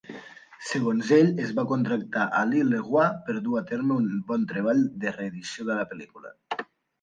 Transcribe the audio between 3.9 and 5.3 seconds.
un bon treball de